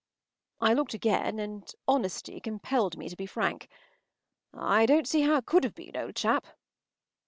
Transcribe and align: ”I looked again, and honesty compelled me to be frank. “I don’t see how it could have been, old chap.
”I 0.69 0.73
looked 0.73 0.95
again, 0.95 1.37
and 1.37 1.71
honesty 1.87 2.39
compelled 2.39 2.97
me 2.97 3.07
to 3.07 3.15
be 3.15 3.27
frank. 3.27 3.69
“I 4.51 4.87
don’t 4.87 5.05
see 5.05 5.21
how 5.21 5.35
it 5.37 5.45
could 5.45 5.63
have 5.63 5.75
been, 5.75 5.95
old 5.95 6.15
chap. 6.15 6.47